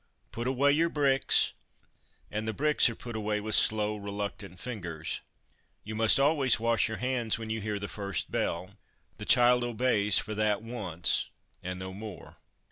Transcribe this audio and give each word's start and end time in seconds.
'Put 0.31 0.47
away 0.47 0.71
your 0.71 0.89
bricks'; 0.89 1.53
and 2.31 2.47
the 2.47 2.53
bricks 2.55 2.89
are 2.89 2.95
put 2.95 3.15
away 3.15 3.39
with 3.39 3.53
slow, 3.53 3.95
reluctant 3.97 4.57
fingers.' 4.57 5.21
You 5.83 5.93
must 5.93 6.19
always 6.19 6.59
wash 6.59 6.87
your 6.87 6.97
hands 6.97 7.37
when 7.37 7.51
you 7.51 7.61
hear 7.61 7.77
the 7.77 7.87
first 7.87 8.31
bell.' 8.31 8.71
The 9.19 9.25
child 9.25 9.63
obeys 9.63 10.17
for 10.17 10.33
that 10.33 10.63
once, 10.63 11.29
and 11.63 11.77
no 11.77 11.93
more. 11.93 12.37